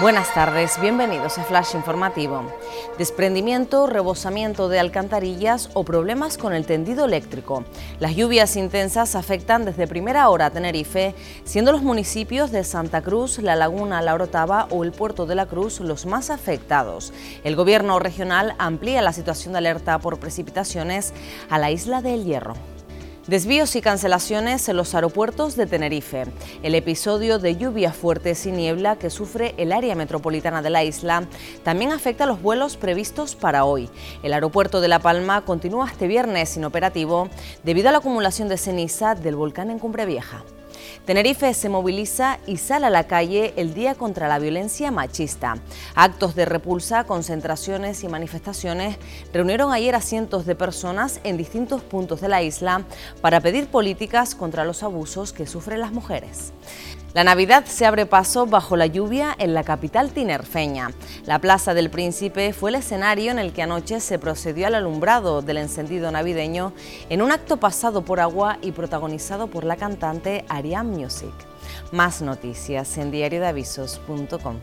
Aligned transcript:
Buenas 0.00 0.32
tardes, 0.32 0.80
bienvenidos 0.80 1.38
a 1.38 1.42
Flash 1.42 1.74
Informativo. 1.74 2.44
Desprendimiento, 2.98 3.88
rebosamiento 3.88 4.68
de 4.68 4.78
alcantarillas 4.78 5.70
o 5.74 5.82
problemas 5.82 6.38
con 6.38 6.52
el 6.52 6.66
tendido 6.66 7.04
eléctrico. 7.04 7.64
Las 7.98 8.14
lluvias 8.14 8.54
intensas 8.54 9.16
afectan 9.16 9.64
desde 9.64 9.88
primera 9.88 10.28
hora 10.28 10.46
a 10.46 10.50
Tenerife, 10.50 11.16
siendo 11.42 11.72
los 11.72 11.82
municipios 11.82 12.52
de 12.52 12.62
Santa 12.62 13.02
Cruz, 13.02 13.40
La 13.40 13.56
Laguna, 13.56 14.00
La 14.00 14.14
Orotava 14.14 14.68
o 14.70 14.84
el 14.84 14.92
Puerto 14.92 15.26
de 15.26 15.34
la 15.34 15.46
Cruz 15.46 15.80
los 15.80 16.06
más 16.06 16.30
afectados. 16.30 17.12
El 17.42 17.56
gobierno 17.56 17.98
regional 17.98 18.54
amplía 18.58 19.02
la 19.02 19.12
situación 19.12 19.52
de 19.52 19.58
alerta 19.58 19.98
por 19.98 20.20
precipitaciones 20.20 21.12
a 21.50 21.58
la 21.58 21.72
isla 21.72 22.02
de 22.02 22.14
El 22.14 22.24
Hierro. 22.24 22.77
Desvíos 23.28 23.76
y 23.76 23.82
cancelaciones 23.82 24.70
en 24.70 24.78
los 24.78 24.94
aeropuertos 24.94 25.54
de 25.54 25.66
Tenerife. 25.66 26.24
El 26.62 26.74
episodio 26.74 27.38
de 27.38 27.56
lluvia 27.56 27.92
fuertes 27.92 28.46
y 28.46 28.52
niebla 28.52 28.96
que 28.96 29.10
sufre 29.10 29.54
el 29.58 29.72
área 29.72 29.94
metropolitana 29.94 30.62
de 30.62 30.70
la 30.70 30.82
isla 30.82 31.28
también 31.62 31.92
afecta 31.92 32.24
a 32.24 32.26
los 32.26 32.40
vuelos 32.40 32.78
previstos 32.78 33.36
para 33.36 33.66
hoy. 33.66 33.90
El 34.22 34.32
aeropuerto 34.32 34.80
de 34.80 34.88
La 34.88 35.00
Palma 35.00 35.44
continúa 35.44 35.90
este 35.90 36.06
viernes 36.06 36.56
inoperativo 36.56 37.28
debido 37.64 37.90
a 37.90 37.92
la 37.92 37.98
acumulación 37.98 38.48
de 38.48 38.56
ceniza 38.56 39.14
del 39.14 39.36
volcán 39.36 39.70
en 39.70 39.78
Cumbre 39.78 40.06
Vieja. 40.06 40.42
Tenerife 41.04 41.54
se 41.54 41.68
moviliza 41.68 42.38
y 42.46 42.56
sale 42.58 42.86
a 42.86 42.90
la 42.90 43.06
calle 43.06 43.54
el 43.56 43.74
día 43.74 43.94
contra 43.94 44.28
la 44.28 44.38
violencia 44.38 44.90
machista. 44.90 45.56
Actos 45.94 46.34
de 46.34 46.44
repulsa, 46.44 47.04
concentraciones 47.04 48.04
y 48.04 48.08
manifestaciones 48.08 48.96
reunieron 49.32 49.72
ayer 49.72 49.94
a 49.94 50.00
cientos 50.00 50.46
de 50.46 50.54
personas 50.54 51.20
en 51.24 51.36
distintos 51.36 51.82
puntos 51.82 52.20
de 52.20 52.28
la 52.28 52.42
isla 52.42 52.84
para 53.20 53.40
pedir 53.40 53.68
políticas 53.68 54.34
contra 54.34 54.64
los 54.64 54.82
abusos 54.82 55.32
que 55.32 55.46
sufren 55.46 55.80
las 55.80 55.92
mujeres. 55.92 56.52
La 57.14 57.24
Navidad 57.24 57.64
se 57.64 57.86
abre 57.86 58.04
paso 58.04 58.44
bajo 58.44 58.76
la 58.76 58.86
lluvia 58.86 59.34
en 59.38 59.54
la 59.54 59.64
capital 59.64 60.10
tinerfeña. 60.10 60.90
La 61.24 61.38
Plaza 61.38 61.72
del 61.72 61.88
Príncipe 61.88 62.52
fue 62.52 62.68
el 62.68 62.76
escenario 62.76 63.30
en 63.30 63.38
el 63.38 63.54
que 63.54 63.62
anoche 63.62 64.00
se 64.00 64.18
procedió 64.18 64.66
al 64.66 64.74
alumbrado 64.74 65.40
del 65.40 65.56
encendido 65.56 66.10
navideño 66.10 66.74
en 67.08 67.22
un 67.22 67.32
acto 67.32 67.56
pasado 67.56 68.02
por 68.04 68.20
agua 68.20 68.58
y 68.60 68.72
protagonizado 68.72 69.46
por 69.46 69.64
la 69.64 69.76
cantante 69.76 70.44
Music. 70.82 71.34
Más 71.92 72.22
noticias 72.22 72.98
en 72.98 73.10
diariodeavisos.com. 73.10 74.60